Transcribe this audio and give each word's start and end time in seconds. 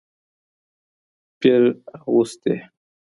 پیر 1.39 1.63
اغوستې 1.95 2.55